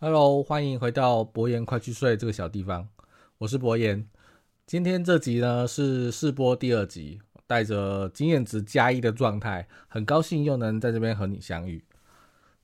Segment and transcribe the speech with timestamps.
[0.00, 2.88] Hello，欢迎回到博言快去睡这个小地方，
[3.38, 4.04] 我是博言。
[4.66, 11.84] 今天这集呢是试播第二集，带着经验值加一的状态，很高兴又能在这边和你相遇。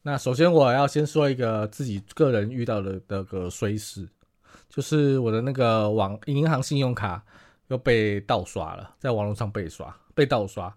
[0.02, 4.08] 那首先我要先说一个自己个人遇到的那个衰事，
[4.68, 7.24] 就是我的那个网银行信用卡
[7.68, 10.76] 又被盗刷了，在网络上被刷被盗刷。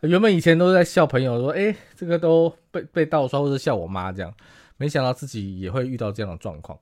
[0.00, 4.34] 原本以前都是在笑朋友说，哎，这个都被被盗刷，或者笑我妈这样。
[4.76, 6.76] 没想到自己也会遇到这样的状况，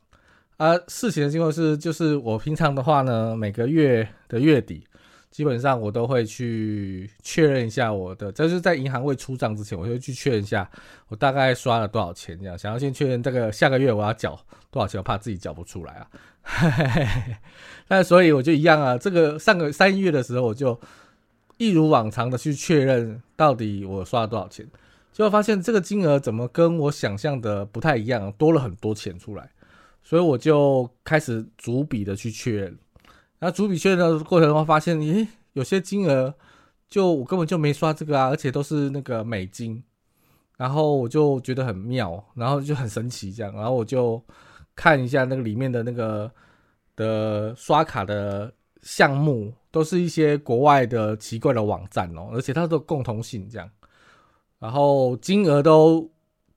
[0.57, 4.87] 啊，事情的经过是，就是我平常的话呢，每个月的月底，
[5.31, 10.71] 基本上我都会去确认一下我的，就是在银行未出账之前，我会去确认一下
[11.09, 14.39] 我大概刷了多少钱，这样想要先确认这个下个月我要缴
[14.71, 16.07] 多少钱，我怕自己缴不出来啊。
[17.89, 20.79] 那所以我就一样啊，这个上个三月的时候，我就
[21.57, 24.65] 一如往常的去确认到底我刷了多少钱。
[25.11, 29.49] 结果发现这个金额怎么跟我想象的不太一样，多了很多钱出来，
[30.05, 32.79] 所以我就开始逐笔的去确认。
[33.41, 36.33] 然后逐笔确认的过程中，发现，咦，有些金额
[36.89, 39.83] 就我根本就没刷这个啊，而且都是那个美金。
[40.57, 43.53] 然后我就觉得很妙，然后就很神奇这样。
[43.55, 44.23] 然后我就
[44.77, 46.31] 看一下那个里面的那个
[46.95, 53.69] 的刷卡的项目，都是一些国外的奇怪的网站哦，而且它都共同性这样。
[54.61, 56.09] 然后金额都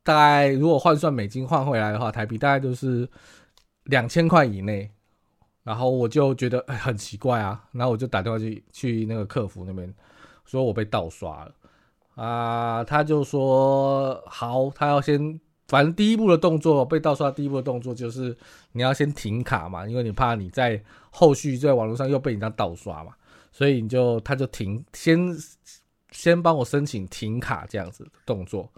[0.07, 3.05] 大概，如果换算美金换回来的话，台币大概都是
[3.83, 4.89] 两千块以内。
[5.63, 9.93] 然后我就觉得很奇怪啊，然后我就打电话去去那个客服那边，
[10.45, 11.53] 说我被盗刷了
[12.15, 12.81] 啊。
[12.85, 15.37] 他就说好，他要先，
[15.67, 18.33] 反正第一步的动作被盗刷，第一步的动作就是
[18.71, 23.11] 你要先停卡嘛，因为你怕你在后续在网络上又被人家盗刷嘛，
[23.51, 25.37] 所以你就他就停先。
[26.13, 28.71] 先帮我申请停卡这样子的动作，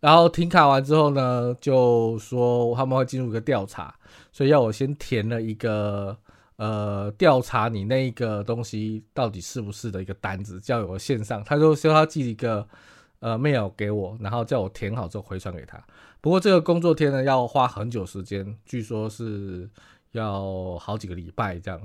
[0.00, 3.94] 然后停卡完之后呢，就说他们会进入一个调查，
[4.32, 6.16] 所以要我先填了一个
[6.56, 12.66] 呃调查你那一个东西到底是不是的一个单子，叫我线上，他就说他寄一个
[13.20, 15.82] 呃 mail 给我，然后叫我填好之后回传给他。
[16.20, 19.68] 不过这个工作天呢要花很久时间，据说是
[20.12, 21.80] 要好几个礼拜这样，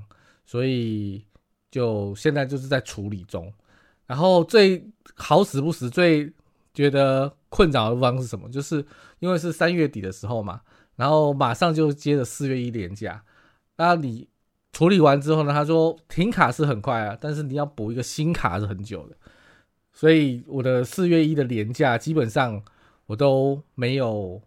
[0.45, 1.25] 所以
[1.71, 3.51] 就现在就是在处理中。
[4.05, 6.31] 然后最好死不死，最
[6.73, 8.47] 觉得困扰的地方是什么？
[8.49, 8.85] 就是
[9.19, 10.61] 因为是三月底的时候嘛，
[10.95, 13.23] 然后马上就接着四月一连假。
[13.77, 14.29] 那你
[14.71, 15.51] 处理完之后呢？
[15.51, 19.15] 他说停卡是很快啊，但是你要补一个新卡是很久的。
[19.91, 22.61] 所以我的四月一的连假基本上
[23.07, 24.41] 我都没有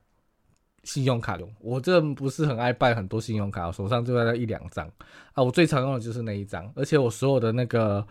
[0.85, 1.53] 信用卡用。
[1.61, 4.91] 我这不是很爱办很多信用卡，手上就在那一两张
[5.33, 5.43] 啊。
[5.43, 8.07] 我最常用的就是那一张，而且我所有的那个。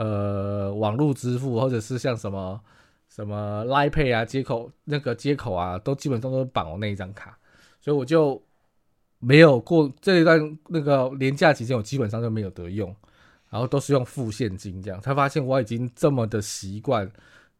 [0.00, 2.60] 呃，网络支付或者是像什么
[3.18, 7.36] 什么 Line Pay 啊，接口那个接口啊，都基本上都绑我那一张卡，
[7.80, 8.40] 所以我就
[9.18, 12.94] 没有过这一段那个年假期间，我基本上就没有得用，
[13.50, 15.00] 然后都是用付现金这样。
[15.00, 17.10] 才发现我已经这么的习惯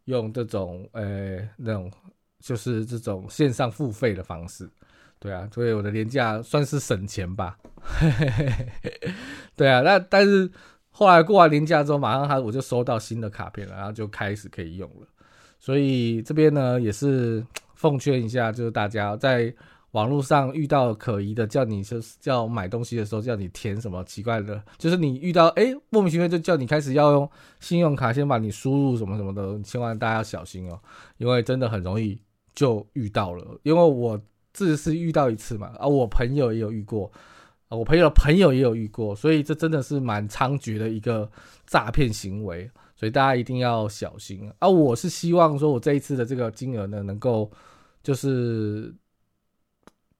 [0.05, 1.91] 用这种呃那种
[2.39, 4.71] 就是这种线上付费的方式，
[5.19, 7.59] 对啊，所以我的年假算是省钱吧，
[9.57, 10.49] 对啊，那但是。
[10.91, 15.07] 后来过完年假之后，马上他我就收到新的卡片了，然后就开始可以用了。
[15.59, 19.53] 所以这边呢也是 奉劝一下，就是大家在
[19.93, 27.31] 网络上遇到可疑的，叫你就是叫买东西的时候，叫你填什么奇怪的，就是你遇到哎莫名其妙就叫你开始要用
[27.61, 30.79] 信用卡，先把你输入什么什么的，千万大家要小心哦，
[31.17, 32.21] 因为真的很容易
[32.55, 33.59] 就遇到了。
[33.63, 34.21] 因为我
[34.53, 37.11] 自是遇到一次嘛，啊，我朋友也有遇过。
[37.71, 41.31] 我朋友的朋友也有遇过，所以这真的是蛮猖獗的一个
[41.67, 44.69] 诈骗行为，所以大家一定要小心啊！
[44.69, 47.49] 我是希望说，我这一次的这个金额呢，能够
[48.03, 48.93] 就是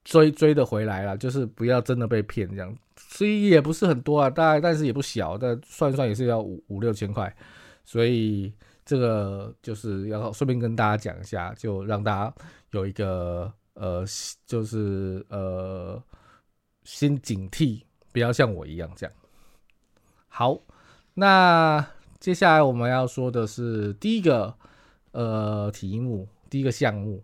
[0.05, 2.73] 追追的回来了，就是不要真的被骗这样。
[2.97, 7.37] 所以也不是很多啊，大概但是也不小，但算算也是要五五六千块，
[7.85, 8.55] 所以
[8.85, 12.35] 这个就是要顺便跟大家讲一下，就让大家
[12.71, 14.05] 有一个呃，
[14.47, 16.01] 就是呃。
[16.85, 17.83] 先警惕，
[18.15, 19.15] 不要像我一样这样。
[20.27, 20.59] 好，
[21.13, 21.87] 那
[22.21, 24.53] 接下来我们要说的是第一个
[25.13, 27.23] 呃题目，第一个项目，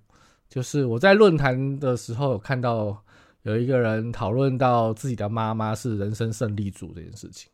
[0.48, 3.02] 就是我在论坛的时候有看到
[3.42, 7.50] 有一个人讨论到自己的妈妈是人生胜利组这件事情。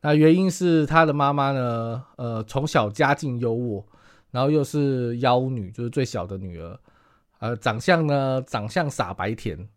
[0.00, 3.84] 那原因是他的妈妈呢，呃，从小家境优渥，
[4.32, 6.76] 然后又是妖女，就是最小的女儿，
[7.38, 9.68] 呃，长相呢，长相傻白甜，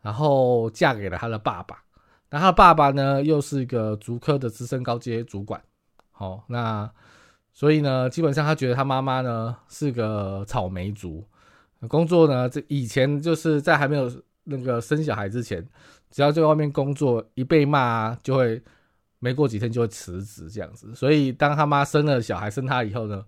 [0.00, 1.82] 然后嫁给了他的爸爸。
[2.30, 5.62] 那他爸爸呢，又是一个足科的资深高阶主管。
[6.12, 6.88] 好，那
[7.52, 11.26] 所以呢，基本上他觉得他妈妈呢是个草莓族，
[11.88, 14.10] 工作呢，这以前就是在还没有
[14.44, 15.66] 那个生小孩之前，
[16.10, 18.62] 只要在外面工作，一被骂就会。
[19.24, 23.24] 没过几天就会辞职这样子，所以当他妈生了小孩生他以后呢，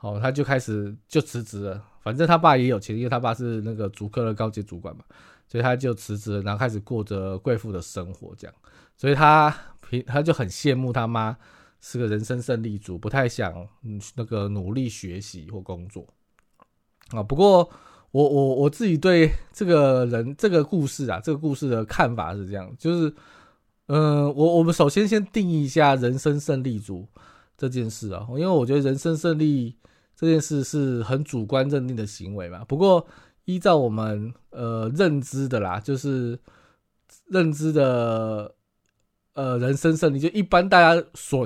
[0.00, 1.84] 哦，他就开始就辞职了。
[2.00, 5.04] 反正他爸也有钱，因为他爸是那个主科的高级主管嘛，
[5.46, 8.56] 所以他就辞职，然后开始过着贵妇的生活这样。
[8.96, 9.54] 所以他
[9.86, 11.36] 平他就很羡慕他妈
[11.84, 13.52] 是个人生胜利组，不太想
[13.82, 16.06] 嗯那个努力学习或工作
[17.10, 17.22] 啊。
[17.22, 17.68] 不过
[18.10, 23.14] 我我我自己对这个人这个故事啊，这个故事的看法是这样，就是。
[23.86, 27.06] 嗯，我我们首先先定义一下人生胜利组
[27.54, 29.76] 这件事啊，因为我觉得人生胜利
[30.16, 32.64] 这件事是很主观认定的行为嘛。
[32.64, 33.06] 不过
[33.44, 36.38] 依照我们呃认知的啦，就是
[37.26, 38.54] 认知的
[39.34, 41.44] 呃人生胜利，就一般大家所。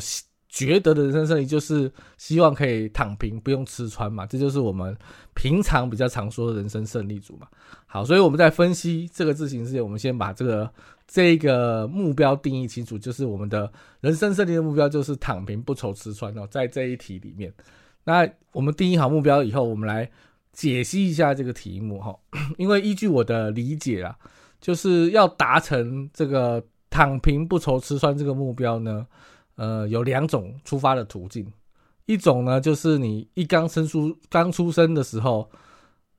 [0.49, 4.97] 觉得的人生胜利就是希望可以躺平，不用吃穿嘛，这就是我们
[5.35, 7.47] 平常比较常说的人生胜利组嘛。
[7.87, 10.71] 好，所以我们在分析这个字形之前，我们先把这个
[11.07, 16.47] 这个目标定义清楚，就是我们的人生胜利的目标就是躺平，不愁吃穿哦。
[16.51, 17.53] 在这一题里面，
[18.05, 20.11] 那我们定义好目标以后，我们来
[20.53, 22.19] 解析一下这个题目哈。
[22.57, 24.17] 因为依据我的理解啊，
[24.61, 29.07] 就是要达成这个躺平不愁吃穿这个目标呢。
[29.59, 31.45] 呃，有两种出发的途径，
[32.07, 35.51] 一种呢就是你一刚生出刚出生的时候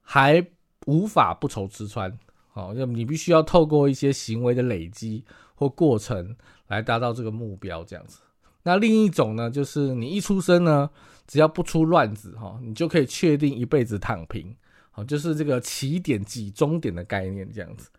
[0.01, 0.45] 还
[0.87, 2.11] 无法不愁吃穿，
[2.49, 5.23] 好，就你必须要透过一些行为的累积
[5.55, 6.35] 或过程
[6.67, 8.19] 来达到这个目标，这样子。
[8.61, 10.89] 那另一种呢，就是你一出生呢，
[11.25, 14.53] 只要不出乱子哈，你就可以确定一辈子躺平，
[14.91, 17.89] 好，就是这个起点即终点的概念这样子。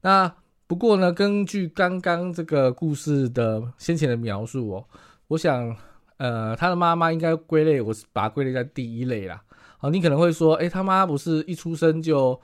[0.00, 0.34] 那
[0.70, 4.84] 不过呢，根据刚刚这个故事的先前的描述哦，
[5.26, 5.76] 我想，
[6.18, 9.42] 呃，他的妈妈应该归类，我是把它归类在第一类啦。
[9.78, 12.40] 好，你可能会说，诶，他妈不是一出生就，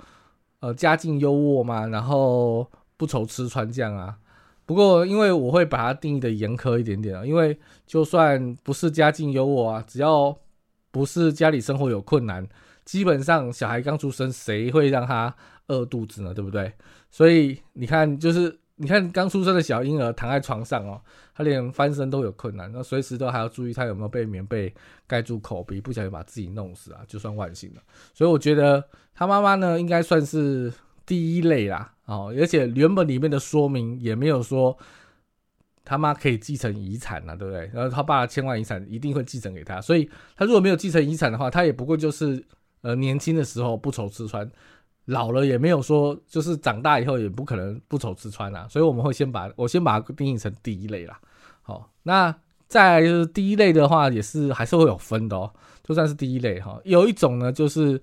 [0.58, 4.18] 呃，家境优渥嘛，然后不愁吃穿这样啊。
[4.64, 7.56] 不过，因为我会把它定义的严苛一点点啊，因为
[7.86, 10.36] 就算不是家境优渥啊，只要
[10.90, 12.44] 不是家里生活有困难，
[12.84, 15.32] 基本上小孩刚出生，谁会让他
[15.68, 16.34] 饿肚子呢？
[16.34, 16.72] 对不对？
[17.16, 21.00] 所以你看，就是你看刚出生的小婴儿躺在床上哦，
[21.34, 24.70] 他连翻身都有困难，那随时都还要注意他有没有被棉被
[25.06, 27.80] 盖住口鼻，不小心把自己弄死啊，就算万幸了。
[28.12, 30.70] 所以我觉得他妈妈呢，应该算是
[31.06, 34.76] 第一类啦，哦，而且原本里面的说明也没有说
[35.82, 37.70] 他妈可以继承遗产啊，对不对？
[37.72, 42.44] 然后他爸千万遗产一定会继承给他，所以他如果没有继承遗产的话，他也不过就是
[42.82, 44.46] 呃年轻的时候不愁吃穿。
[45.06, 51.18] 老了也没有说，就是长大以后也不可能不愁吃穿啊，所以我们会先把我先把它定义成第一类啦。
[51.62, 52.34] 好，那
[52.68, 55.52] 再就是第一类的话，也是还是会有分的哦。
[55.84, 58.00] 就算是第一类哈，有一种呢，就是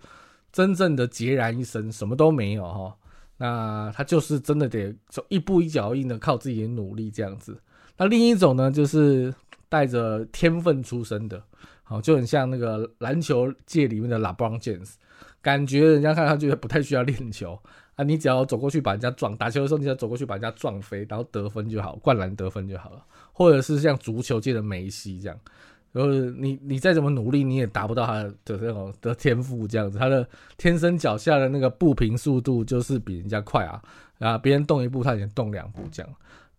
[0.52, 2.96] 真正的孑然一身，什么都没有哈。
[3.38, 7.58] 那他就是真的得走一步一脚印的靠自己的努力这样子。
[7.98, 9.34] 那另一种呢，就是
[9.68, 11.44] 带着天分出生的，
[11.84, 14.94] 好，就很像那个篮球界里面的 LeBron James。
[15.44, 17.60] 感觉人家看他觉得不太需要练球
[17.96, 23.06] 啊，你只要走过去把人家撞，打球的时候你只要走过去把人家撞飞，然后得分就好，灌篮得分就好了。
[23.34, 25.38] 或者是像足球界的梅西这样，
[25.94, 29.98] 就是你你再怎么努力，你也达不到他的这种的天赋这样子。
[30.00, 33.82] 他的天生脚下的那个步频速度就是比人家快啊，
[34.20, 36.12] 啊，别人动一步他已经动两步这样。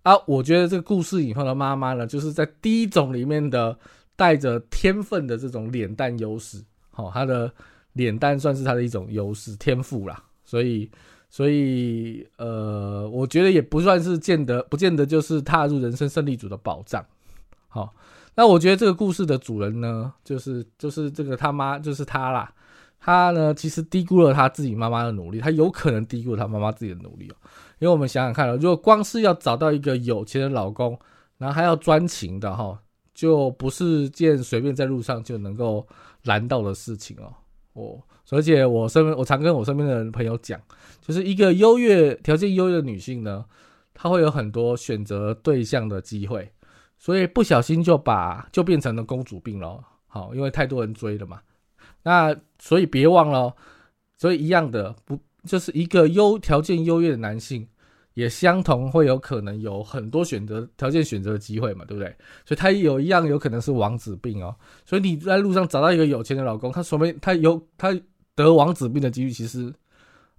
[0.02, 3.76] 啊，我觉得这个故事以后的妈妈呢，就是在第一种里面的
[4.14, 7.50] 带着天分的这种脸蛋优势，好，他的。
[7.94, 10.88] 脸蛋算是他的一种优势天赋啦，所以
[11.28, 17.04] 所以呃，我觉得也不算是见得不见得就是踏入人生胜利组的保障。
[17.68, 17.92] 好，
[18.36, 22.52] 那我觉得这个故事的主人呢，就是就是这个他妈就是他啦，
[23.00, 27.36] 他呢其实低估了他自己妈妈的努力，他有可能低估了他妈妈自己的努力哦。
[27.80, 30.98] 因为我们想想看了，如果光是要找到一个有钱的老公，
[31.36, 32.78] 然后还要专情的哈，
[33.12, 35.86] 就不是件随便在路上就能够
[36.22, 37.34] 拦到的事情哦。
[37.74, 40.60] 哦，而且我身边，我常跟我身边的朋友讲，
[41.00, 43.44] 就是一个优越条件优越的女性呢，
[43.92, 46.50] 她会有很多选择对象的机会，
[46.98, 49.84] 所以不小心就把就变成了公主病了。
[50.06, 51.40] 好，因为太多人追了嘛。
[52.04, 53.54] 那所以别忘了，
[54.16, 57.66] 所以一样的，不就是一个优条件优越的男性，
[58.14, 62.08] 也相同会有可能有很多选择条件选择的机会嘛，对不对？
[62.44, 64.54] 所以他有一样有可能是王子病哦。
[64.84, 67.94] 所以你在路上找到一个有钱的老公，他说明他有他
[68.34, 69.72] 得王子病的几率其实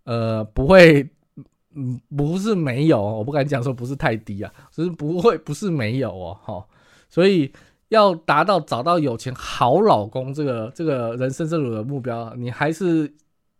[0.05, 1.07] 呃不会，
[1.75, 6.65] 嗯不是没有，我不敢讲说不是太低啊，只是不会不是没有哦，哈。
[7.09, 7.51] 所以
[7.89, 13.13] 要达到找到有钱好老公这个这个人生这种的目标，你还是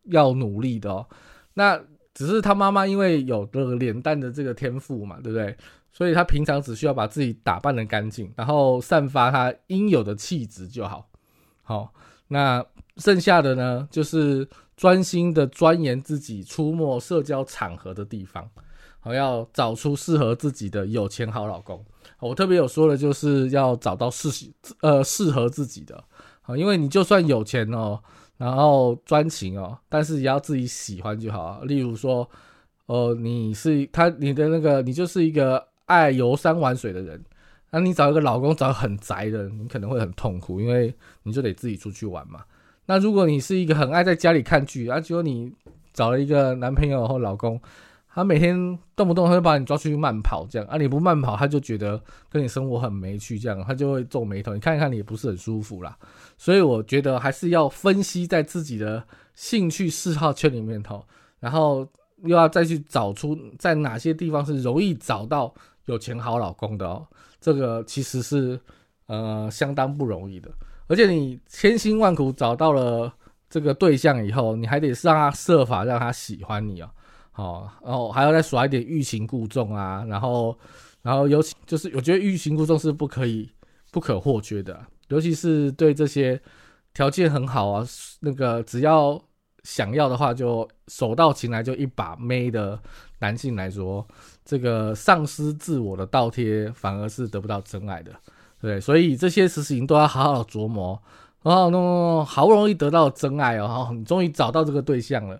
[0.05, 1.05] 要努力的哦。
[1.53, 1.79] 那
[2.15, 5.55] 只是他妈妈因为有这个脸蛋的这个天赋嘛，对不对？
[5.91, 11.07] 所以他平常只需要把自己打扮的干净，然后散发他应有的气质就好。
[11.61, 11.93] 好，
[12.29, 12.65] 那
[12.97, 18.49] 剩下的呢，就是专心的钻研自己出没社交场合的地方，
[18.99, 21.83] 好，要找出适合自己的有钱好老公。
[22.19, 24.29] 我特别有说的，就是要找到适
[24.81, 26.03] 呃适合自己的，
[26.41, 28.01] 好，因为你就算有钱哦。
[28.37, 31.61] 然后专情哦，但是也要自己喜欢就好。
[31.63, 32.29] 例如说，
[32.85, 37.23] 哦，你是他，你的那个，你就是一个爱游山玩水的人，
[37.71, 42.43] 那你找一个老公找很宅的，你可能会很痛苦，因为你就得自己出去玩嘛。
[42.85, 45.51] 那如果你是一个很爱在家里看剧，而结果你
[45.93, 47.59] 找了一个男朋友或老公。
[48.15, 48.55] 他每天
[48.95, 54.53] 动不动他就把你抓出去慢跑，这样啊，你不慢跑，他就觉得跟你生活很没趣，这样他就会皱眉头。
[54.53, 55.97] 你看一看，你也不是很舒服啦。
[56.37, 61.05] 所以我觉得还是要分析在自己的兴趣嗜好圈里面头，
[61.41, 61.85] 然后
[62.23, 65.53] 又要再去找出在哪些地方是容易找到
[65.87, 67.05] 有钱好老公的哦。
[67.41, 68.57] 这个其实是
[69.07, 70.49] 呃相当不容易的，
[70.87, 73.13] 而且你千辛万苦找到了
[73.49, 76.89] 这个对象以后，你还得让他设法让他喜欢你哦。
[77.37, 80.57] 好，然后还要再耍一点欲擒故纵啊，然后，
[81.01, 83.51] 然后尤其就是我觉得欲擒故纵是不可以、
[83.91, 86.41] 不可或缺的，尤其是对这些
[86.93, 87.85] 条件很好啊，
[88.21, 89.21] 那个只要
[89.63, 92.79] 想要的话就手到擒来就一把妹的
[93.19, 94.07] 男性来说，
[94.45, 98.13] 这个丧失自我的倒贴反而是得不到真爱的，
[98.61, 100.97] 对，所以这些事情都要好好琢磨，
[101.43, 105.37] 然后那，好不容易得到真爱哦，你终于找到这个对象了。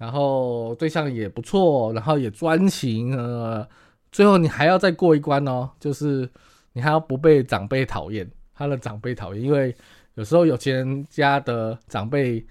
[0.00, 3.68] 然后对象也不错，然后也专情，呃，
[4.10, 6.26] 最后你还要再过一关哦，就是
[6.72, 9.76] 你还要不被长辈讨厌，他的长辈讨厌，因为
[10.14, 12.42] 有时候有钱人家的长辈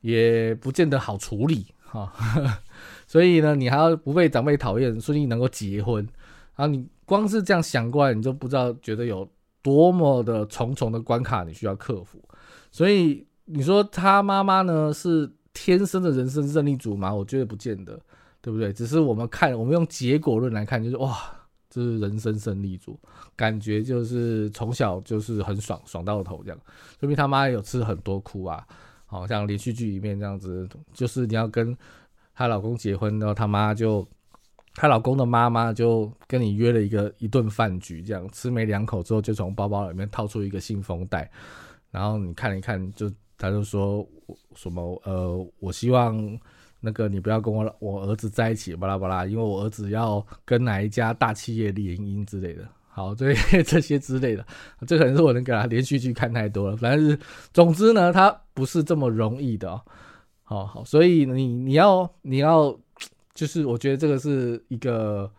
[0.00, 2.10] 也不见得好处理哈，
[3.06, 6.02] 所以呢，你还要不被长辈讨厌，顺利能够结婚，
[6.56, 9.28] 然后你光是这样想过来，你就不知道觉得有
[9.60, 12.18] 多么的重重的关卡你需要克服，
[12.70, 15.30] 所以你说他妈妈呢是？
[15.60, 17.12] 天生的人生胜利组吗？
[17.12, 18.00] 我觉得不见得，
[18.40, 18.72] 对不对？
[18.72, 21.18] 只是我们看，我们用结果论来看，就是哇，
[21.68, 22.98] 这是人生胜利组，
[23.34, 26.58] 感觉就是从小就是很爽，爽到头这样。
[27.00, 28.64] 说明他妈有吃很多苦啊，
[29.04, 31.76] 好像连续剧里面这样子，就是你要跟
[32.34, 34.06] 她老公结婚，然后他妈就，
[34.74, 41.28] 她老公的妈妈就跟你约了一个一顿饭局，这样吃没两口之后，就从包包里面掏出一个信封袋，
[41.90, 43.10] 然后你看一看就。
[43.38, 44.04] 他就说
[44.56, 46.38] 什么呃，我希望
[46.80, 52.68] 那个你不要跟我我儿子在一起，巴拉巴拉，因为我儿子要跟哪一家大企业联姻之类的。
[52.88, 54.44] 好，这这些之类的，
[54.84, 56.76] 这可能是我能给他连续剧看太多了。
[56.76, 57.18] 反正是，
[57.52, 59.80] 总之呢，他不是这么容易的。
[60.42, 62.76] 好好，所以你你要你要，
[63.34, 65.30] 就是我觉得这个是一个，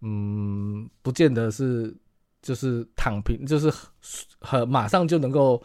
[0.00, 1.94] 嗯，不见得是
[2.40, 3.70] 就是躺平，就是
[4.40, 5.62] 很马上就能够。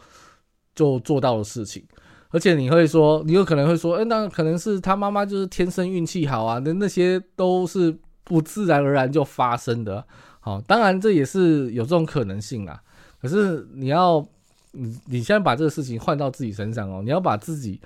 [0.78, 1.84] 就做到的事情，
[2.30, 10.06] 而且你会说，你有可能会说，哎，那可能是他妈妈就是天生运气好啊，那那些都是不自然而然就发生的。
[10.38, 12.80] 好，当然这也是有这种可能性啊。
[13.20, 14.24] 可是你要，
[14.70, 17.80] 你你现在把这个事情换到自己身上哦，你要把自己，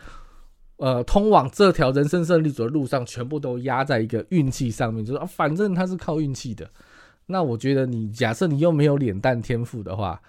[0.77, 6.69] 呃，通往这条人生胜利组的路上，全部都压在一个运气上面，就是，反正他是靠运气的。
[7.25, 10.21] 那我觉得你假设你又没有脸蛋天赋的话。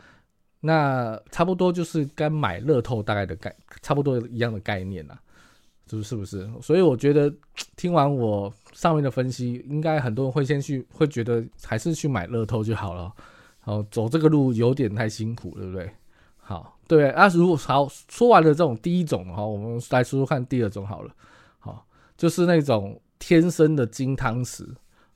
[0.65, 5.13] 那差不多就是跟买乐透大概的概，差不多一样的概念呐，
[5.85, 6.49] 就是是不是？
[6.61, 7.29] 所以我觉得
[7.75, 13.11] 听完我上面的分析，应该很多人会先去，会觉得还是去买乐透就好了。
[13.59, 15.91] 好，走这个路有点太辛苦，对不对？
[16.37, 17.09] 好，对。
[17.09, 21.13] 啊，如果好说完了这种第一种哈，我们来说说看第二种好了。
[21.59, 24.65] 好，就是那种天生的金汤匙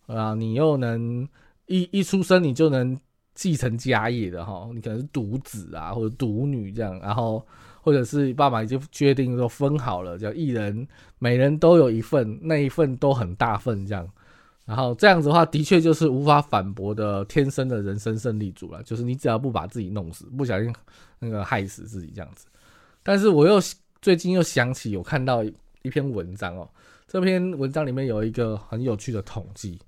[0.07, 1.25] 啊，你又能
[1.67, 2.99] 一一出生你就能。
[3.37, 7.45] 继承家业的哈，你可能是独子啊，或者独女这样，然后
[7.83, 10.87] 或者是爸爸已经决定说分好了，叫一人
[11.19, 14.09] 每人都有一份，那一份都很大份这样，
[14.65, 20.73] 然后这样子的话，的确就是无法反驳的天生的人生胜利组了，就是你只要不把自己弄死，不小心
[21.19, 22.47] 那个害死自己这样子。
[23.03, 23.61] 但是我又
[24.01, 25.43] 最近又想起有看到
[25.83, 26.67] 一篇文章哦，
[27.07, 29.79] 这篇文章里面有一个很有趣的统计，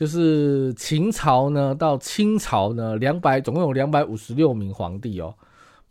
[0.00, 5.34] 就是秦朝呢到清朝呢，两百总共有两百五十六名皇帝哦，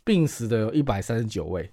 [0.02, 1.70] 病死的有一百三十九位，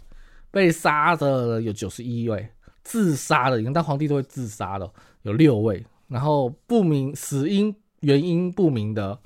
[0.51, 2.47] 被杀的有九十一位，
[2.83, 4.87] 自杀的你看当皇帝都会自杀的
[5.23, 9.17] 有六位，然后不明死因原因不明的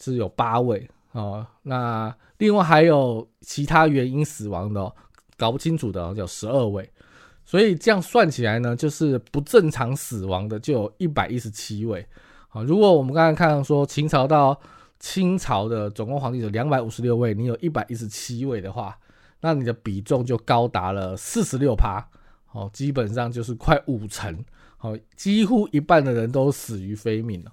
[0.00, 4.92] 是有八位哦，那另外还有其他原因死亡的
[5.36, 6.90] 搞不清楚的有十二位。
[7.44, 12.04] 所以这样算起来呢，就是不正常死亡的就有一百一十七位。
[12.56, 14.58] 啊，如果我们刚才看到说秦朝到
[14.98, 18.98] 清朝的总共皇帝有两百五十六位，你有一百一十七位的话，
[19.42, 22.02] 那你的比重就高达了四十六趴。
[22.52, 24.42] 哦，基本上就是快五成。
[24.78, 27.52] 好，几乎一半的人都死于非命了。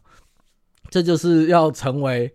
[0.89, 2.33] 这就是要成为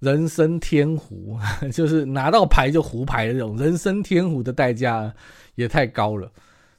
[0.00, 1.38] 人生天胡，
[1.72, 5.10] 就是拿到牌就胡牌的这种人生天胡的代价
[5.54, 6.30] 也太高了。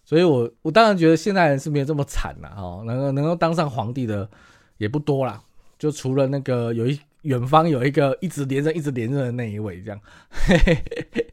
[0.05, 4.29] 所以，我我当然觉得现代人是没有这么惨了哦，能够能够当上皇帝的
[4.77, 5.41] 也不多啦，
[5.77, 9.99] 就除了那个有一远方有一个一直连任一直连任的那一位这样，
[10.29, 10.83] 嘿嘿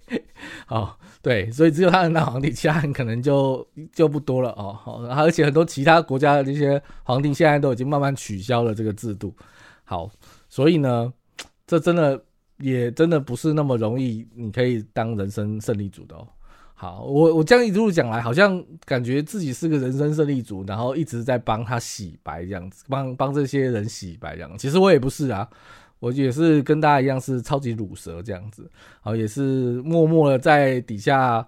[0.08, 0.24] 嘿
[0.68, 4.72] 哦对，所以只有他能当皇帝，其他人可能就就不多了哦。
[4.72, 9.34] 好，而且很多其他国家的这些皇帝现在都已经慢慢取消了这个制度。
[9.84, 10.08] 好，
[10.48, 11.12] 所以呢，
[11.66, 12.22] 这真的
[12.58, 16.26] 也真的不是那么容易，你可以当人生胜利组的哦。
[16.80, 24.56] 好，我我这样一路讲来，好像感觉自己是个人生胜利组，然后一直在帮他洗白这样子，帮帮这些人洗白这样。
[24.56, 25.46] 其实我也不是啊，
[25.98, 28.66] 我也是跟大家一样是超级乳蛇这样子，
[29.02, 31.46] 好，也是默默的在底下，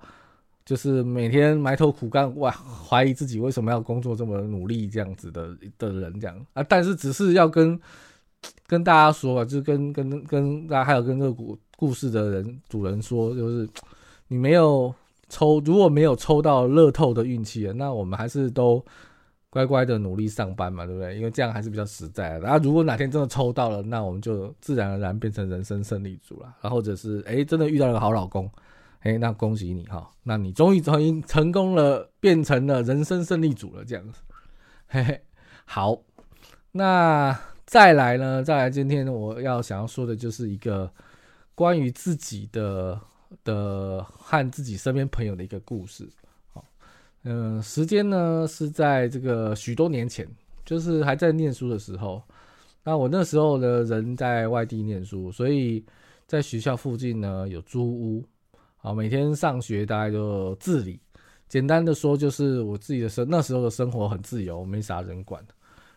[0.67, 6.63] 就是每天埋头苦干，哇，怀疑自己为什么要工作这么努力这样子的的人这样啊。
[6.63, 7.81] 但是只是要跟
[8.69, 13.67] 跟大家说吧，就是跟跟跟大家还有跟这个故故事的人主人说，就是
[14.29, 14.95] 你没有。
[15.33, 18.85] 抽如果没有抽到乐透的运气，那我们还是都
[19.49, 21.17] 乖乖的努力上班嘛，对不对？
[21.17, 22.39] 因为这样还是比较实在。
[22.41, 26.55] 然后如果哪天真的抽到了，那我们就自然而然变成人生胜利组了。
[26.61, 28.51] 然后或者是哎，真的遇到了个好老公，
[29.01, 34.21] 哎，那恭喜你哈，那你终于终于成功了，变成了人生胜利组了，这样子。
[34.89, 35.23] 嘿嘿，
[35.65, 35.97] 好，
[36.73, 38.43] 那再来呢？
[38.43, 40.93] 再来，今天我要想要说的就是一个
[41.55, 43.01] 关于自己的。
[43.45, 46.09] 的和自己身边朋友的一个故事，
[46.53, 46.65] 好，
[47.25, 50.29] 嗯，时间呢是在这个许多年前，
[50.65, 52.23] 就是还在念书的时候。
[52.85, 55.85] 那我那时候的人在外地念书，所以
[56.27, 58.25] 在学校附近呢有租屋，
[58.77, 61.01] 好，每天上学大概就自理。
[61.49, 65.41] 简单的说，就是我自己的生那时候的生活很自由，没啥人管。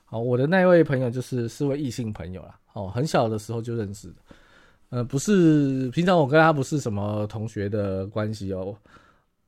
[0.03, 4.15] 好，我的那位朋友就是是位异性朋友啦，哦，很小的时候就认识的。
[4.89, 8.73] 呃，不是，平常我跟他不是什么同学的关系哦，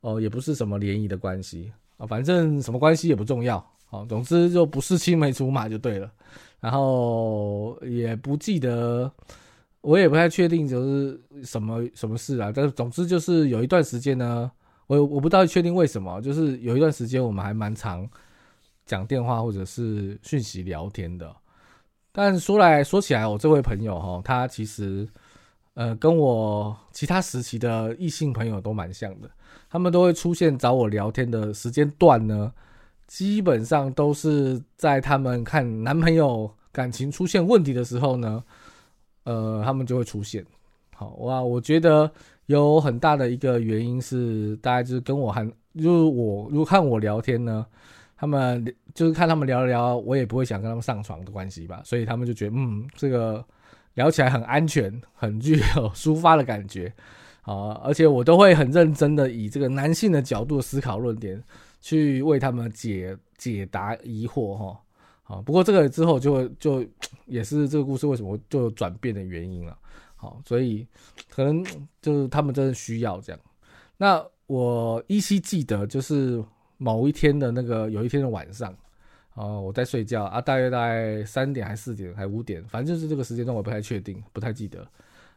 [0.02, 6.12] 哦，也不是什么联谊的关系啊，反正什么关系也不重要，好，总之就不是青梅竹马就对了，
[6.60, 9.10] 然后也不记得，
[9.82, 14.52] 我也不太确定就是什么什么事啊，但是总之就是有一段时间呢，
[14.88, 18.10] 我我不知道确定为什么，就是有一段时间我们还蛮常
[18.86, 21.34] 讲电话或者是讯息聊天的，
[22.12, 25.08] 但说来说起来，我这位朋友哈，他其实。
[25.78, 29.30] 呃，跟我其他时期的异性朋友都蛮像的，
[29.70, 32.52] 他们都会出现找我聊天的时间段呢，
[33.06, 38.44] 基本上都是在他们看男朋友感情出现问题的时候呢，
[39.26, 40.44] 呃，他们就会出现。
[40.96, 42.12] 好哇，我觉得
[42.48, 47.64] 有很大的一个原因是，大概就是跟我很，就是我如果看我聊天呢，
[48.16, 53.46] 他们就是看他们聊聊，我也不会想跟他们上床的关系吧，所以他们就觉得，嗯，这个。
[53.98, 56.94] 聊起来很安全，很具有抒发的感觉，
[57.42, 61.44] 啊，而且我都会很认真的以这个男性的角度思考论点，
[61.82, 64.80] 去为他们解解答疑惑，哈，
[65.24, 66.86] 好，不过这个之后就就
[67.26, 69.76] 也是这个故事为什么就转变的原因了，
[70.16, 70.86] 好，所以
[71.28, 71.66] 可能
[72.00, 73.42] 就是他们真的需要这样。
[73.98, 76.44] 那我依稀记得，就是
[76.78, 78.72] 某一天的那个有一天的晚上。
[79.38, 84.86] 哦，我在睡觉啊，大约大概三点还四点还五点，反正就是这个时间段，我不太确定，不太记得。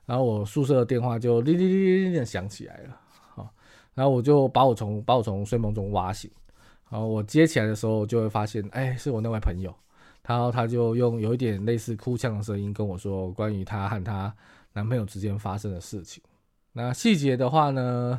[0.07, 2.99] 然后我宿舍的电话就铃铃铃铃响起来了，
[3.35, 3.53] 好，
[3.93, 6.31] 然后我就把我从把我从睡梦中挖醒，
[6.89, 9.71] 然后我接起来的时候就会发现，哎，是我那位朋友，
[10.27, 14.35] 然后他就用有一点类似哭腔的声音跟我说关于她和她
[14.73, 16.23] 男朋友之间发生的事情。
[16.73, 18.19] 那细节的话呢，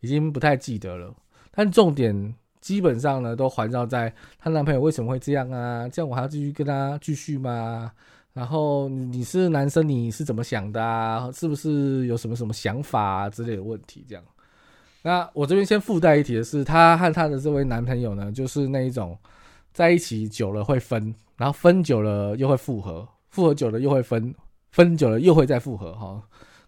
[0.00, 1.14] 已经不太记得了，
[1.52, 2.34] 但重点。
[2.62, 5.86] 基本上呢，都环绕在她男朋友为什么会这样啊？
[5.90, 7.92] 这样我还要继续跟他继续吗？
[8.32, 11.30] 然后你是男生，你是怎么想的啊？
[11.34, 14.02] 是不是有什么什么想法啊之类的问题？
[14.08, 14.24] 这样。
[15.02, 19.18] 那我这边先附带一提的是，她和她的这位男朋友呢，就是那一种
[19.74, 24.32] 在一起久了会分，然然后分久了又会复合，复合久了又会分，
[24.70, 26.22] 分久了又会再复合，哈，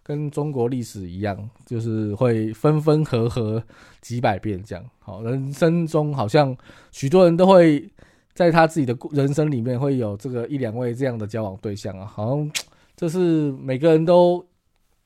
[0.07, 3.61] 跟中国历史一样，就是会分分合合
[4.01, 4.85] 几百遍这样。
[4.99, 6.55] 好，人生中好像
[6.91, 7.89] 许多人都会
[8.35, 12.51] 在他自己的人生里面会有这个一两位这样的交往对象啊，好像
[12.95, 14.45] 这是每个人都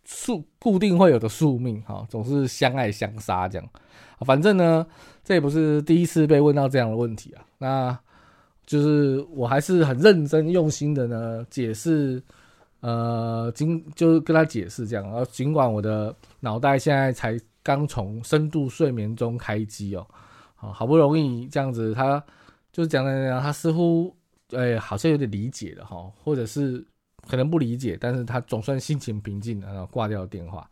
[0.04, 3.70] 宿固定会有的宿命，哈，总是相爱相杀这样。
[4.26, 4.86] 反正呢，
[5.24, 7.46] 这也不是第一次被问到这样的问题啊。
[7.60, 7.98] 那
[8.66, 12.22] 就是我还是很认真用心的呢，解释，
[12.82, 15.06] 呃，尽就是跟他解释这样。
[15.06, 20.08] 然后尽管我的脑袋现在才刚从深度睡眠中开机哦，
[20.56, 22.24] 好，好不容易这样子，他
[22.72, 24.16] 就是讲讲讲，他似乎
[24.52, 26.86] 哎好像有点理解了哈，或者是
[27.28, 30.70] 可能不理解，但是他总算心情平静了，然后挂掉电话。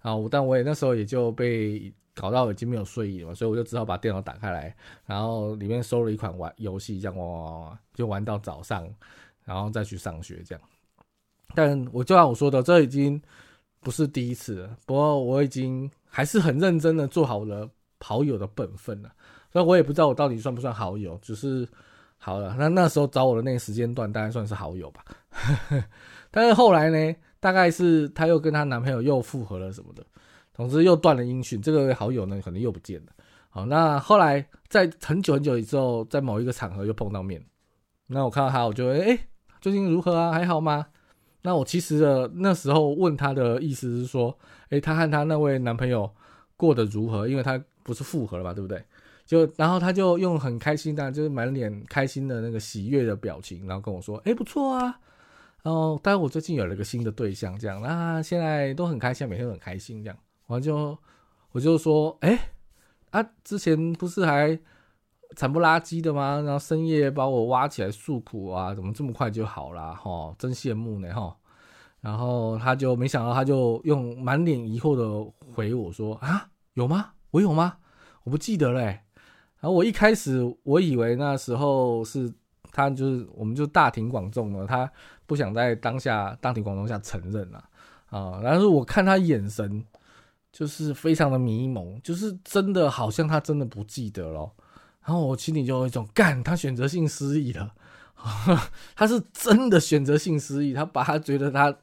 [0.00, 1.92] 然后但我也那时候也就被。
[2.20, 4.74] 搞到已经没有睡意了，所以我就只好把电脑打开来，
[5.06, 8.92] 然后里面收了一款玩游戏，这样玩玩玩玩，就玩到早上，
[9.44, 10.60] 然后再去上学这样。
[11.54, 13.20] 但我就像我说的，这已经
[13.80, 14.76] 不是第一次了。
[14.86, 17.68] 不过我已经还是很认真的做好了
[18.00, 19.10] 好友的本分了。
[19.52, 21.66] 所以我也不知道我到底算不算好友，只是
[22.18, 22.54] 好了。
[22.58, 25.04] 那那时候找我的那个时间段，大概算是好友吧。
[26.30, 30.04] 但是后来呢，大概是她又跟她男朋友又复合了什么的。
[30.52, 33.12] 总之又断了音讯，这个好友呢可能又不见了。
[33.48, 37.42] 好，那后来在很久很久之后，在某一个场合又碰到面，
[38.08, 39.18] 那我看到他，我就哎，
[39.60, 40.32] 最近如何啊？
[40.32, 40.86] 还好吗？
[41.42, 44.36] 那我其实的那时候问他的意思是说，
[44.70, 46.10] 哎，他和他那位男朋友
[46.56, 47.28] 过得如何？
[47.28, 48.82] 因为他不是复合了嘛，对不对？
[49.24, 54.98] 就然后他就用很开心的，就是满脸开心的那个喜悦的表情，然后跟我说，哎，不错啊。
[55.62, 60.16] 然后，但我最近有了个新的对象，这样，那现在都很开心，每天很开心，这样。
[60.46, 60.96] 我就
[61.52, 62.52] 我就说，哎，
[63.10, 64.58] 啊，之前不是还
[65.36, 66.42] 惨不拉几的吗？
[66.44, 69.94] 然后深夜把我挖起来诉苦啊，怎么这么快就好了？
[69.94, 71.36] 哈，真羡慕呢，哈。
[72.00, 77.10] 然后他就没想到，他就用满脸疑惑的回我说，啊，有吗？
[77.30, 77.78] 我有吗？
[78.24, 78.80] 我不记得嘞。
[79.60, 82.32] 然后我一开始我以为那时候是
[82.70, 84.90] 他就是我们就大庭广众了，他
[85.26, 87.64] 不想在当下大庭广众下承认了
[88.10, 88.40] 啊。
[88.42, 89.84] 但是我看他眼神。
[90.50, 94.50] 就是非常的迷蒙，就是真的好像他真的不记得了，
[95.08, 97.72] 然后我心里就有一种干，他选择性失忆了，
[98.94, 101.74] 他是真的选择性失忆，他把他觉得他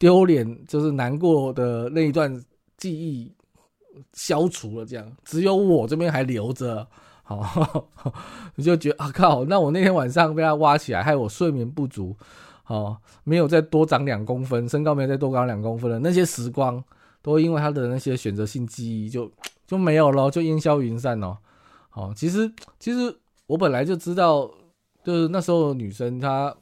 [0.00, 2.42] 丢脸就是难过的那一段
[2.76, 3.32] 记忆
[4.14, 6.84] 消除了，这样只有我这边还留着，
[7.22, 7.86] 好，
[8.56, 12.16] 你就觉得啊靠，那我那天晚上被他挖起来，害我睡眠不足，
[12.66, 16.82] 哦，没有再多长两公分，身高没有再多高两公分的那些时光。
[17.22, 19.30] 都因为他的那些选择性记忆就
[19.66, 21.38] 就没有了，就烟消云散了。
[21.90, 23.14] 好，其实其实
[23.46, 24.50] 我本来就知道，
[25.04, 26.56] 就是那时候女生她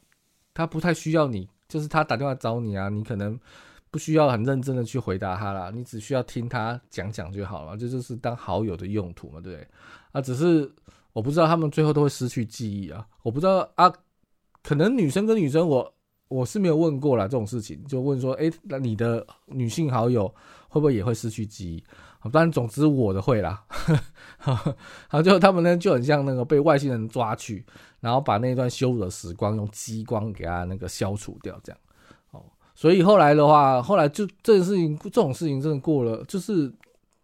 [0.53, 3.39] 她不太需要你，就是她打电话找你啊，你可能
[3.91, 9.69] 不需要很认真的去回答她啦，你只需要听她讲讲就好了，这就是当好友的用途嘛，对不对？
[10.13, 10.69] 啊，只是
[11.13, 13.93] 我不知道他们最后都会失去记忆啊，我不知道啊，
[14.63, 15.95] 可能女生跟女生我。
[16.31, 20.29] 我是没有问过啦，这种事情，就问说，哎，那你的女性好友
[20.69, 21.83] 会不会也会失去记忆？
[22.31, 23.65] 当然，总之我的会啦。
[25.09, 27.65] 好，就他们呢就很像那个被外星人抓去，
[28.01, 31.81] 然后把那段羞辱的时光用激光给他那个消除掉，这样。
[32.31, 32.43] 哦，
[32.75, 36.73] 所以后来的话，后来就这件事情，这种事情真的过了，就是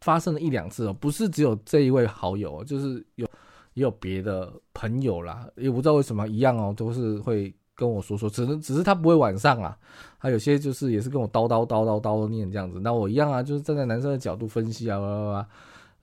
[0.01, 3.27] 发生了一两次哦，不是只有这一位好友，就是有
[3.75, 7.55] 也有别的朋友啦，也不知道为什么一样哦，都是会。
[7.77, 9.77] 跟我说说，只能只是他不会晚上啊，
[10.21, 15.45] 他有些就是也是跟我叨叨叨叨叨念这样子，那我一样啊，就是站在男生的角度分析啊，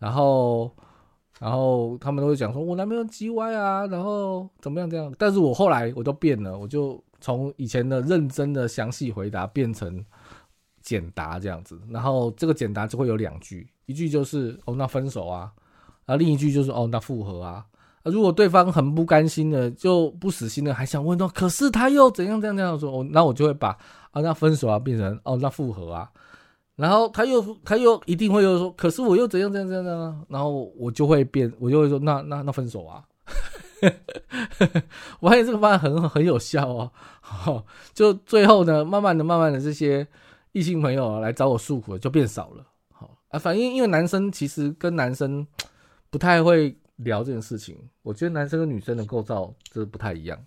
[0.02, 0.76] 然后
[1.40, 10.04] 然后他们都会讲说我男朋友叽歪啊，然后怎么样这样，但是我后来我都变了，我就从以前的认真的详细回答变成
[10.82, 15.52] 简答这样子，然后这个简答就会有两句，一句就是哦那分手啊，
[16.06, 17.64] 然后另一句就是哦那复合啊。
[18.04, 23.78] 如果对方很不甘心的，就不死心的，还想问说，可是他又怎样怎样怎样说，我那我就会把
[24.10, 26.10] 啊那分手啊变成哦那复合啊，
[26.82, 33.06] 然后他又他又一定会又说，可是我又怎样怎样怎样呢，然后我就会变，我就会说那那那分手啊，
[35.22, 36.68] 我发现这个方案很很有效
[37.46, 37.64] 哦，
[37.94, 40.08] 就最后呢，慢慢的慢慢的这些
[40.54, 45.46] 异性朋友啊来找我诉苦就变少了，好啊，反正因为男生其实跟男生
[46.10, 46.76] 不太会。
[46.98, 50.38] 聊这件事情，我觉得男生跟女生的构造这不太一样。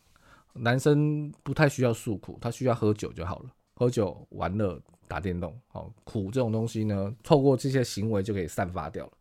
[0.53, 4.81] 男生不太需要诉苦，他需要喝酒就好了，喝酒、玩乐、
[5.15, 5.57] 打电动。
[5.71, 9.13] 哦，苦这种东西呢，透过这些行为就可以散发掉了。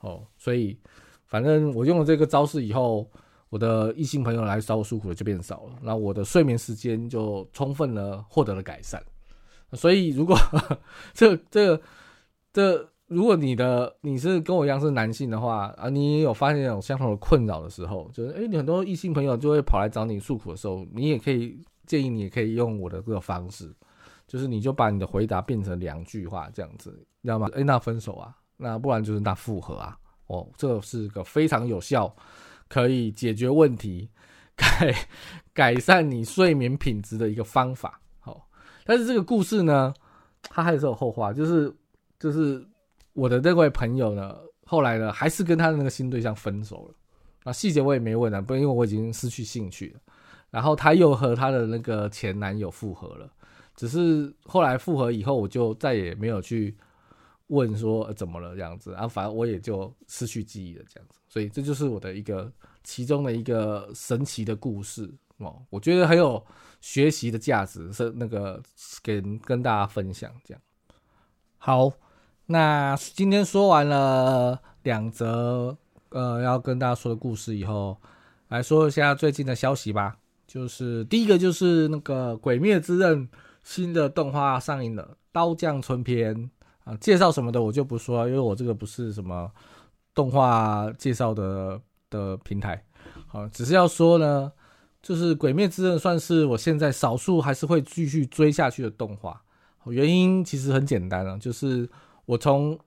[0.00, 0.78] 哦，所以
[1.24, 3.10] 反正我用了这个招式以后，
[3.48, 9.02] 我的异性朋友来找我诉苦的就变少了，那我的睡眠时间就充分的获得了改善。
[9.72, 10.36] 所以如果
[11.14, 11.80] 这这
[12.52, 23.72] 这，如果你的你是跟我一样是男性的话啊，你也有发现有相同的困扰的时候，就是哎，你很多异性朋友就会跑来找你诉苦的时候，你也可以建议你也可以用我的这个方式，
[24.30, 27.48] 就是你就把你的回答变成两句话这样子，你知道吗？
[27.52, 32.14] 哎，那分手啊，那不然就是那复合啊，哦，这是个非常有效，
[32.68, 34.08] 可以解决问题、
[34.54, 34.94] 改
[35.52, 38.00] 改善你睡眠品质的一个方法。
[38.20, 38.48] 好，
[38.84, 39.92] 但是这个故事呢，
[40.44, 41.74] 它还是有后话，就是
[42.20, 42.64] 就是
[43.14, 46.94] 我的那位朋友呢，后来呢还是跟他的那个新对象分手了
[47.42, 50.00] 啊，细节我也没问啊，不因为我已经失去兴趣了。
[50.50, 53.28] 然后他又和他的那个前男友复合了，
[53.76, 56.76] 只是后来复合以后，我就再也没有去
[57.48, 62.52] 问说怎么了这样子，然后反正我也就失去记忆了这样子，所以这就是我的一个
[62.84, 66.44] 其中的一个神奇的故事哦，我觉得很有
[66.80, 68.62] 学习的价值，是那个
[69.02, 70.62] 跟跟大家分享这样。
[71.58, 71.90] 好，
[72.46, 75.76] 那今天说完了两则
[76.10, 77.96] 呃要跟大家说的故事以后，
[78.48, 80.16] 来说一下最近的消息吧。
[80.46, 83.28] 就是第一个就是那个《鬼灭之刃》
[83.62, 86.34] 新的动画上映了，《刀匠村篇》
[86.84, 89.50] 啊，介绍什么的我就不说了，因为我这个不是什么
[90.14, 92.84] 动画介绍的的平台，
[93.26, 94.50] 好，只是要说呢，
[95.02, 99.42] 就是《鬼灭之刃》算是我现在少数还是会继续追下去的动画，
[99.86, 101.88] 原因其实很简单啊，就是
[102.26, 102.78] 我从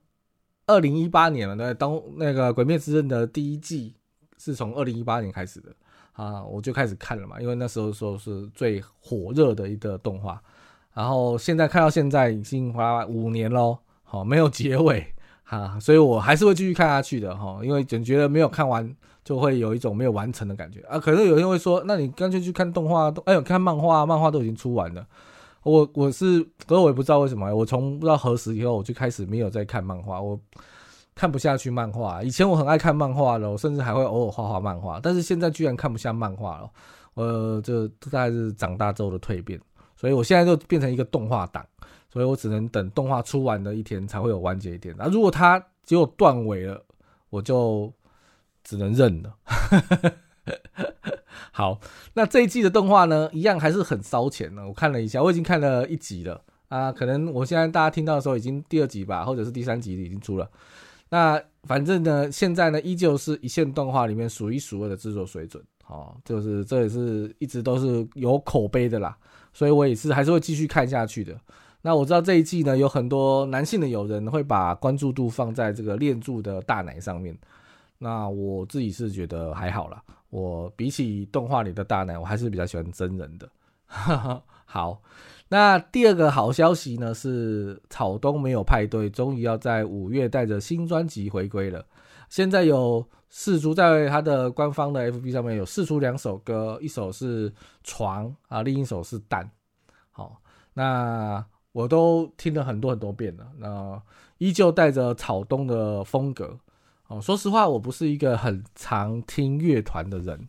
[0.68, 3.96] 二零一八年了，那当那个《鬼灭之刃》的第一季
[4.38, 5.74] 是从二零一八年开始的。
[6.14, 10.40] 啊，我就开始看了嘛，因为那时候说是最火热的一个动画，
[10.94, 15.06] 然后现在看到现在已经花五年喽，好没有结尾
[15.44, 21.00] 哈，所以我还是会继续看下去的哈，因为总觉得没有看完就会有一种没有完成的感觉啊。
[21.00, 25.06] 可能有人会说，那你干脆去看动画，哎呦看漫画，漫画都已经出完了。
[25.64, 30.40] 我我是，可是我也不知道为什么，我从不知道何时以后我就开始没有在看漫画，我。
[31.16, 36.72] 看不下去漫画，以前我很爱看漫画了，我甚至还会偶尔画画漫画，但是现在居然看不下漫画了，
[37.14, 39.62] 呃，这大概是长大之后的蜕变，
[40.04, 41.66] 所以我现在就变成一个动画党，
[42.12, 46.84] 所以我只能等动画出完的一天才会有完结一点，那如果它只有断尾了，
[47.30, 47.90] 我就
[48.66, 49.34] 只能认了。
[51.54, 51.80] 好，
[52.16, 60.52] 那这一季的动画呢，一样还是很烧钱的，我看了一下，我已经看了一集了啊，可能我现在大家听到的时候已经第二集吧，或者是第三集已经出了。
[61.08, 69.16] 那反正呢，现在呢，依旧是一线动画里面数一数二的制作水准，哦，就是这也是一直都是有口碑的啦，
[69.54, 71.40] 所以我也是还是会继续看下去的。
[71.84, 77.38] 那我知道这一季呢，有很多男性的友人会把关注度放在这个练柱的大奶上面，
[78.00, 83.50] 那我自己是觉得还好啦，我比起动画里的大奶，我还是比较喜欢真人的。
[84.66, 85.02] 好。
[85.50, 91.86] 那第二个好消息呢是草东没有派对，终于要在五月带着新专辑回归了。
[92.28, 97.52] 现在有四出在他的官方的 FB 上面有四出两首歌，一首是
[97.84, 99.50] 床啊，另一首是蛋。
[100.12, 100.40] 好，
[100.76, 103.48] 那我都听了很多很多遍了。
[103.58, 104.00] 那
[104.38, 106.56] 依旧带着草东的风格。
[107.08, 110.40] 哦，说实话，我不是一个很常听乐团的人。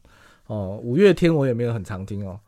[0.46, 2.38] 哦，五月天我也没有很常听哦。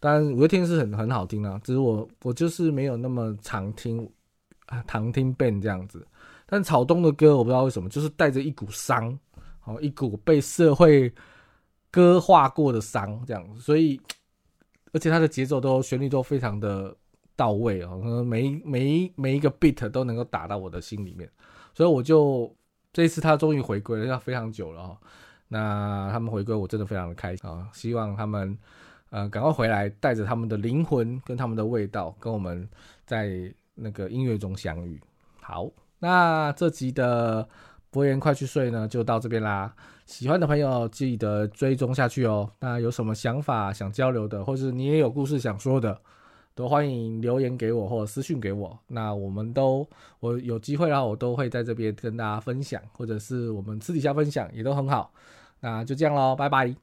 [0.00, 4.10] 当然，五月天是很很好听啊，只是我我就是没有那么常听
[4.66, 6.04] 啊，常听 band 这样子。
[6.46, 9.16] 但草东的歌我不知道为什么，就是带着一股伤，
[9.64, 11.12] 哦，一股被社会
[11.90, 13.56] 割化过的伤这样。
[13.58, 14.00] 所以，
[14.92, 16.96] 而且它的节奏都旋律都非常的
[17.36, 21.30] 到位哦，每一每一每一个 beat 都能够打到我的心里面。
[21.74, 22.54] 所以我就
[22.92, 24.98] 这一次他终于回归了，要非常久了哦。
[25.48, 28.56] 那他们回归我真的非常的开心啊，希望他们。
[29.10, 32.68] 呃，赶快回来，带着他们的灵魂跟他们的味道，跟我们
[33.06, 35.00] 在那个音乐中相遇。
[35.40, 37.48] 好，那这集的
[37.94, 39.72] 博言快去睡呢，就到这边啦。
[40.04, 42.50] 喜欢的朋友记得追踪下去哦。
[42.58, 45.96] 那有什么想法想交流的，或是你也有故事想说的，
[46.56, 48.76] 都欢迎留言给我或者私讯给我。
[48.88, 55.12] 那我们都我有机会啦，我都会在这边跟大家分享，或者是我们私底下分享也都很好。
[55.60, 56.74] 那就这样喽，拜拜。